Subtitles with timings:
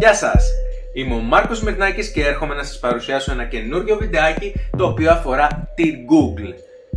[0.00, 0.44] Γεια σας!
[0.92, 5.72] Είμαι ο Μάρκος Μυρνάκης και έρχομαι να σας παρουσιάσω ένα καινούργιο βιντεάκι το οποίο αφορά
[5.74, 6.54] την Google.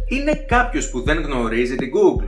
[0.08, 2.28] Είναι κάποιος που δεν γνωρίζει την Google?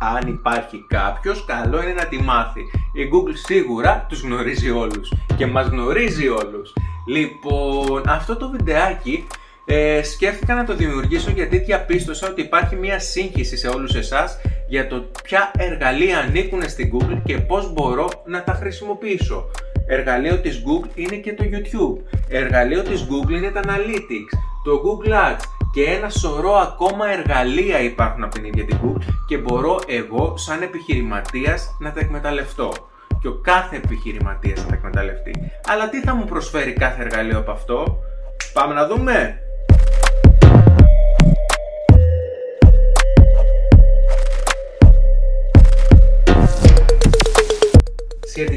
[0.00, 2.60] Αν υπάρχει κάποιος, καλό είναι να τη μάθει.
[2.94, 6.72] Η Google σίγουρα τους γνωρίζει όλους και μας γνωρίζει όλους.
[7.06, 9.26] Λοιπόν, αυτό το βιντεάκι
[9.68, 14.86] ε, σκέφτηκα να το δημιουργήσω γιατί διαπίστωσα ότι υπάρχει μια σύγχυση σε όλους εσάς για
[14.86, 19.50] το ποια εργαλεία ανήκουν στην Google και πώς μπορώ να τα χρησιμοποιήσω.
[19.86, 22.16] Εργαλείο της Google είναι και το YouTube.
[22.28, 24.32] Εργαλείο της Google είναι τα Analytics,
[24.64, 29.36] το Google Ads και ένα σωρό ακόμα εργαλεία υπάρχουν από την ίδια την Google και
[29.38, 32.72] μπορώ εγώ σαν επιχειρηματίας να τα εκμεταλλευτώ.
[33.20, 35.32] Και ο κάθε επιχειρηματίας να τα εκμεταλλευτεί.
[35.68, 37.98] Αλλά τι θα μου προσφέρει κάθε εργαλείο από αυτό;
[38.52, 39.40] Πάμε να δούμε.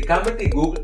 [0.09, 0.83] Σχετικά με την Google,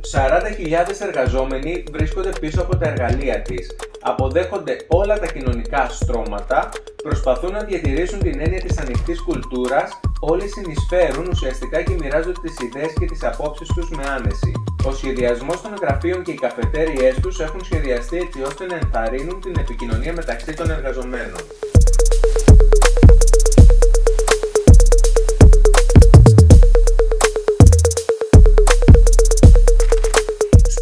[1.00, 3.76] 40.000 εργαζόμενοι βρίσκονται πίσω από τα εργαλεία της.
[4.02, 6.70] Αποδέχονται όλα τα κοινωνικά στρώματα,
[7.04, 12.94] προσπαθούν να διατηρήσουν την έννοια της ανοιχτής κουλτούρας, όλοι συνεισφέρουν ουσιαστικά και μοιράζονται τις ιδέες
[13.00, 14.52] και τις απόψεις τους με άνεση.
[14.86, 19.56] Ο σχεδιασμός των γραφείων και οι καφετέριές τους έχουν σχεδιαστεί έτσι ώστε να ενθαρρύνουν την
[19.60, 21.42] επικοινωνία μεταξύ των εργαζομένων.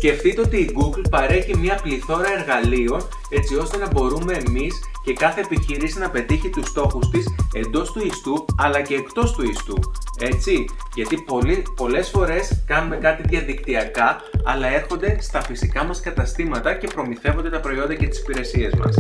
[0.04, 5.42] Σκεφτείτε ότι η Google παρέχει μια πληθώρα εργαλείων έτσι ώστε να μπορούμε εμείς και κάθε
[5.42, 9.80] επιχείρηση να πετύχει τους στόχους της εντός του ιστού αλλά και εκτός του ιστού.
[10.20, 10.66] Έτσι,
[10.96, 17.50] γιατί πολλοί, πολλές φορές κάνουμε κάτι διαδικτυακά αλλά έρχονται στα φυσικά μας καταστήματα και προμηθεύονται
[17.50, 18.96] τα προϊόντα και τις υπηρεσίες μας.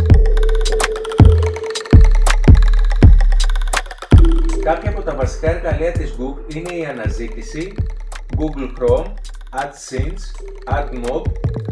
[4.64, 7.74] Κάποια από τα βασικά εργαλεία της Google είναι η αναζήτηση,
[8.38, 9.14] Google Chrome,
[9.62, 10.24] AdSense,
[10.66, 11.22] AdMob,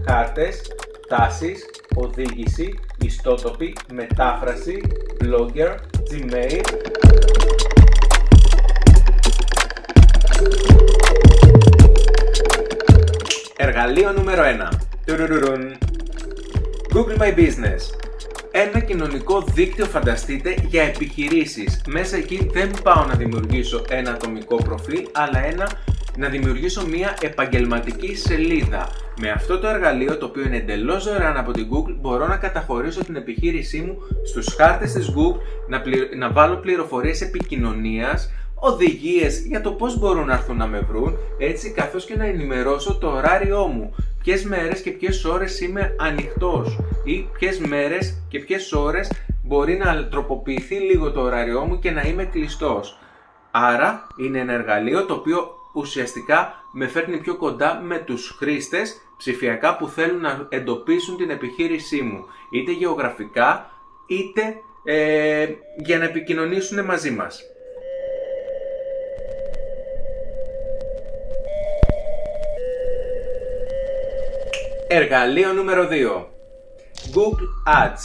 [0.08, 0.62] χάρτες,
[1.08, 1.66] τάσεις,
[1.96, 4.82] οδήγηση, ιστότοπη, μετάφραση,
[5.24, 5.76] Blogger,
[6.12, 6.62] Gmail,
[13.58, 14.70] Εργαλείο νούμερο 1.
[16.94, 17.82] Google My Business.
[18.52, 21.82] Ένα κοινωνικό δίκτυο φανταστείτε για επιχειρήσεις.
[21.88, 25.72] Μέσα εκεί δεν πάω να δημιουργήσω ένα ατομικό προφίλ, αλλά ένα
[26.18, 28.90] να δημιουργήσω μια επαγγελματική σελίδα.
[29.20, 33.04] Με αυτό το εργαλείο, το οποίο είναι εντελώς δωρεάν από την Google, μπορώ να καταχωρήσω
[33.04, 35.82] την επιχείρησή μου στους χάρτες της Google, να,
[36.18, 41.72] να βάλω πληροφορίες επικοινωνίας, οδηγίες για το πώς μπορούν να έρθουν να με βρουν, έτσι
[41.72, 43.96] καθώς και να ενημερώσω το ωράριό μου.
[44.24, 49.12] Ποιες μέρες και ποιες ώρες είμαι ανοιχτός ή ποιες μέρες και ποιες ώρες
[49.44, 52.98] μπορεί να τροποποιηθεί λίγο το ωράριό μου και να είμαι κλειστός.
[53.52, 59.78] Άρα είναι ένα εργαλείο το οποίο ουσιαστικά με φέρνει πιο κοντά με τους χρήστες ψηφιακά
[59.78, 63.72] που θέλουν να εντοπίσουν την επιχείρησή μου, είτε γεωγραφικά
[64.08, 67.42] είτε ε, για να επικοινωνήσουν μαζί μας.
[74.88, 76.26] Εργαλείο νούμερο 2
[77.16, 78.04] Google Ads.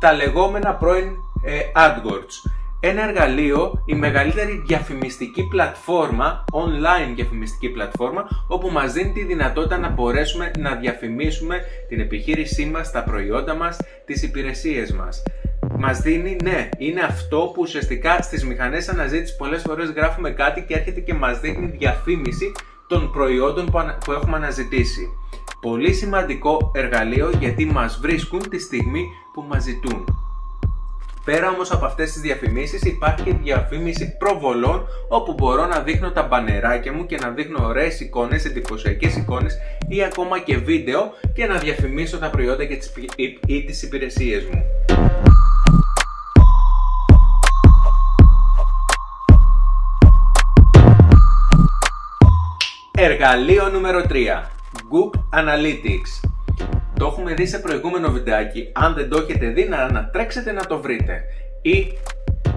[0.00, 2.50] Τα λεγόμενα πρώην ε, AdWords
[2.84, 9.88] ένα εργαλείο, η μεγαλύτερη διαφημιστική πλατφόρμα, online διαφημιστική πλατφόρμα, όπου μας δίνει τη δυνατότητα να
[9.88, 15.22] μπορέσουμε να διαφημίσουμε την επιχείρησή μας, τα προϊόντα μας, τις υπηρεσίες μας.
[15.78, 20.74] Μας δίνει, ναι, είναι αυτό που ουσιαστικά στις μηχανές αναζήτησης πολλές φορές γράφουμε κάτι και
[20.74, 22.52] έρχεται και μας δείχνει διαφήμιση
[22.88, 23.70] των προϊόντων
[24.04, 25.08] που έχουμε αναζητήσει.
[25.60, 30.04] Πολύ σημαντικό εργαλείο γιατί μας βρίσκουν τη στιγμή που μας ζητούν.
[31.24, 36.22] Πέρα όμως από αυτές τις διαφημίσεις υπάρχει και διαφήμιση προβολών όπου μπορώ να δείχνω τα
[36.22, 39.56] μπανεράκια μου και να δείχνω ωραίες εικόνες, εντυπωσιακές εικόνες
[39.88, 42.92] ή ακόμα και βίντεο και να διαφημίσω τα προϊόντα και τις,
[43.46, 44.64] ή τις υπηρεσίες μου.
[52.90, 54.12] Εργαλείο νούμερο 3
[54.90, 56.31] Google Analytics
[57.02, 58.68] το έχουμε δει σε προηγούμενο βιντεάκι.
[58.72, 61.22] Αν δεν το έχετε δει, να τρέξετε να το βρείτε.
[61.62, 61.98] Ή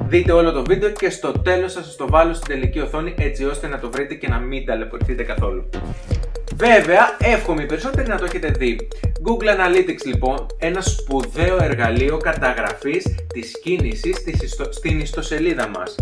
[0.07, 3.45] δείτε όλο το βίντεο και στο τέλος θα σας το βάλω στην τελική οθόνη έτσι
[3.45, 5.69] ώστε να το βρείτε και να μην ταλαιπωρηθείτε καθόλου.
[6.55, 8.87] Βέβαια, εύχομαι οι περισσότεροι να το έχετε δει.
[9.01, 14.15] Google Analytics λοιπόν, ένα σπουδαίο εργαλείο καταγραφής της κίνησης
[14.69, 15.95] στην ιστοσελίδα μας.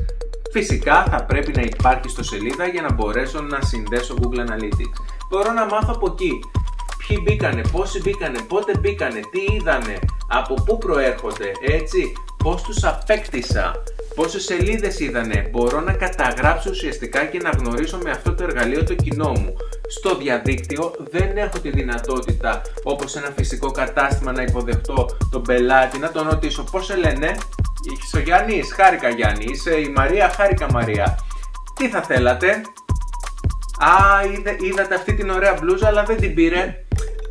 [0.52, 4.98] Φυσικά θα πρέπει να υπάρχει στο σελίδα για να μπορέσω να συνδέσω Google Analytics.
[5.30, 6.32] Μπορώ να μάθω από εκεί
[7.08, 12.14] ποιοι μπήκανε, πόσοι μπήκανε, πότε μπήκανε, τι είδανε, από πού προέρχονται, έτσι,
[12.44, 13.84] πώς τους απέκτησα,
[14.16, 18.94] πόσες σελίδες είδανε, μπορώ να καταγράψω ουσιαστικά και να γνωρίσω με αυτό το εργαλείο το
[18.94, 19.54] κοινό μου.
[19.90, 26.12] στο διαδίκτυο δεν έχω τη δυνατότητα όπως ένα φυσικό κατάστημα να υποδεχτώ τον πελάτη, να
[26.12, 27.36] τον ρωτήσω πώς σε λένε,
[28.02, 31.18] είσαι ο Γιάννης, χάρηκα Γιάννη, είσαι η Μαρία, χάρηκα Μαρία.
[31.76, 32.62] Τι θα θέλατε,
[33.80, 34.24] Α,
[34.62, 36.83] είδατε αυτή την ωραία μπλούζα αλλά δεν την πήρε,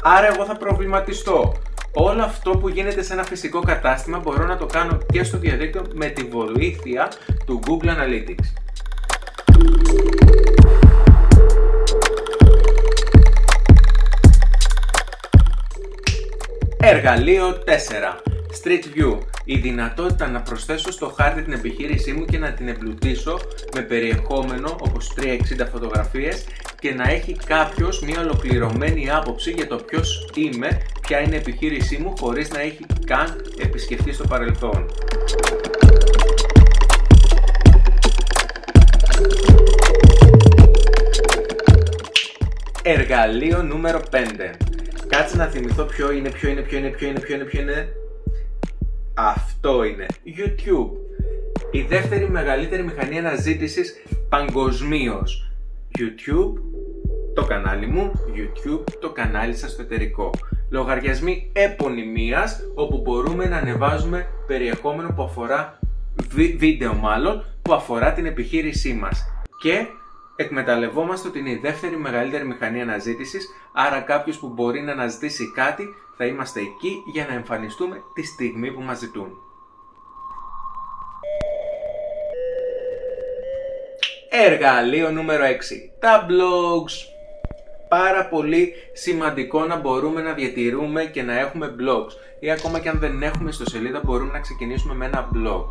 [0.02, 1.52] άρα εγώ θα προβληματιστώ.
[1.94, 5.82] Όλο αυτό που γίνεται σε ένα φυσικό κατάστημα μπορώ να το κάνω και στο διαδίκτυο
[5.94, 7.08] με τη βοήθεια
[7.46, 8.46] του Google Analytics.
[16.76, 18.31] Εργαλείο 4.
[18.60, 19.18] Street View.
[19.44, 23.40] Η δυνατότητα να προσθέσω στο χάρτη την επιχείρησή μου και να την εμπλουτίσω
[23.74, 26.44] με περιεχόμενο όπως 360 φωτογραφίες
[26.80, 31.96] και να έχει κάποιος μια ολοκληρωμένη άποψη για το ποιος είμαι, ποια είναι η επιχείρησή
[31.96, 34.86] μου χωρίς να έχει καν επισκεφτεί στο παρελθόν.
[42.82, 44.16] Εργαλείο νούμερο 5.
[45.08, 47.92] Κάτσε να θυμηθώ ποιο είναι, ποιο είναι, ποιο είναι, ποιο είναι, ποιο είναι, ποιο είναι.
[49.24, 50.06] Αυτό είναι.
[50.26, 50.90] YouTube.
[51.70, 53.94] Η δεύτερη μεγαλύτερη μηχανή αναζήτησης
[54.28, 55.50] παγκοσμίως.
[55.98, 56.52] YouTube,
[57.34, 60.30] το κανάλι μου, YouTube, το κανάλι σας το εταιρικό.
[60.70, 65.78] Λογαριασμοί επωνυμίας, όπου μπορούμε να ανεβάζουμε περιεχόμενο που αφορά,
[66.58, 69.24] βίντεο μάλλον, που αφορά την επιχείρησή μας.
[69.60, 69.86] Και
[70.36, 75.88] εκμεταλλευόμαστε ότι είναι η δεύτερη μεγαλύτερη μηχανή αναζήτησης, άρα κάποιος που μπορεί να αναζητήσει κάτι
[76.22, 79.38] θα είμαστε εκεί για να εμφανιστούμε τη στιγμή που μας ζητούν.
[84.30, 85.48] Εργαλείο νούμερο 6.
[86.00, 86.92] Τα blogs.
[87.88, 92.12] Πάρα πολύ σημαντικό να μπορούμε να διατηρούμε και να έχουμε blogs.
[92.40, 95.64] Ή ακόμα και αν δεν έχουμε στο σελίδα μπορούμε να ξεκινήσουμε με ένα blog.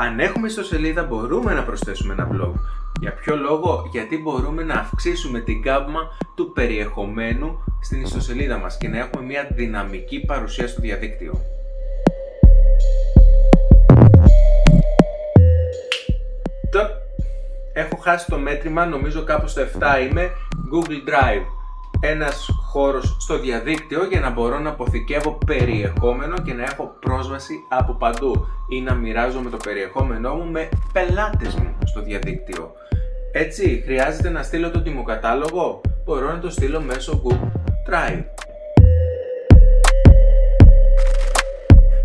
[0.00, 2.52] Αν έχουμε στο σελίδα μπορούμε να προσθέσουμε ένα blog.
[3.00, 6.00] Για ποιο λόγο, γιατί μπορούμε να αυξήσουμε την γκάμα
[6.34, 11.40] του περιεχομένου στην ιστοσελίδα μας και να έχουμε μια δυναμική παρουσία στο διαδίκτυο.
[16.70, 16.78] Το...
[17.72, 19.66] Έχω χάσει το μέτρημα, νομίζω κάπου στο 7
[20.08, 20.30] είμαι,
[20.72, 21.57] Google Drive.
[22.00, 27.92] Ένας χώρος στο διαδίκτυο για να μπορώ να αποθηκεύω περιεχόμενο και να έχω πρόσβαση από
[27.92, 32.72] παντού ή να μοιράζομαι το περιεχόμενό μου με πελάτες μου στο διαδίκτυο.
[33.32, 38.24] Έτσι, χρειάζεται να στείλω το τιμοκατάλογο, μπορώ να το στείλω μέσω Google Drive.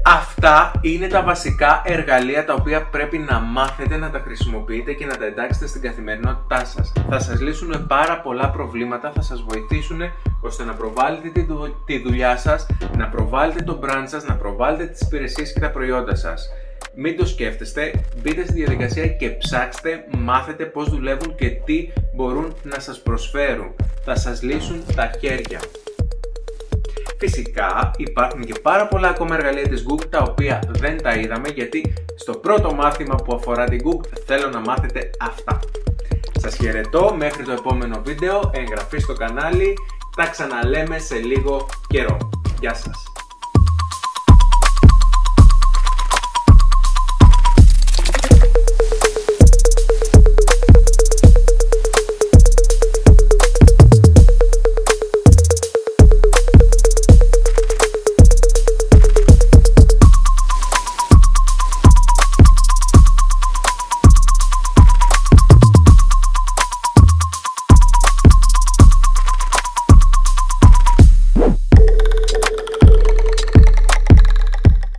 [0.06, 5.18] Αυτά είναι τα βασικά εργαλεία τα οποία πρέπει να μάθετε να τα χρησιμοποιείτε και να
[5.18, 6.92] τα εντάξετε στην καθημερινότητά σας.
[7.10, 10.02] Θα σας λύσουν πάρα πολλά προβλήματα, θα σας βοηθήσουν
[10.42, 11.32] ώστε να προβάλλετε
[11.86, 12.66] τη δουλειά σας,
[12.98, 16.50] να προβάλλετε το brand σας, να προβάλλετε τις υπηρεσίες και τα προϊόντα σας.
[16.96, 17.92] Μην το σκέφτεστε,
[18.22, 23.76] μπείτε στη διαδικασία και ψάξτε, μάθετε πώς δουλεύουν και τι μπορούν να σας προσφέρουν.
[24.04, 25.60] Θα σας λύσουν τα χέρια.
[27.26, 31.94] Φυσικά υπάρχουν και πάρα πολλά ακόμα εργαλεία της Google τα οποία δεν τα είδαμε γιατί
[32.16, 35.60] στο πρώτο μάθημα που αφορά την Google θέλω να μάθετε αυτά.
[36.40, 39.74] Σας χαιρετώ μέχρι το επόμενο βίντεο, εγγραφή στο κανάλι,
[40.16, 42.18] τα ξαναλέμε σε λίγο καιρό.
[42.60, 43.04] Γεια σας!